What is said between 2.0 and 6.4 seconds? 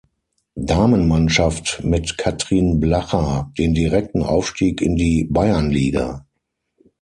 Kathrin Blacha den direkten Aufstieg in die Bayernliga.